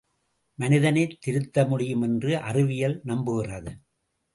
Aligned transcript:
மனிதனைத் 0.59 1.17
திருத்தமுடியும் 1.25 2.01
என்று 2.01 2.37
அறிவியல் 2.37 3.01
நம்புகிறது. 3.05 3.73